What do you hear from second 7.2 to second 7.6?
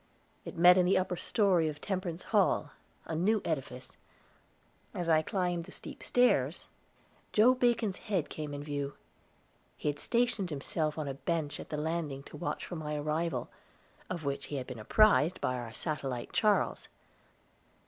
Joe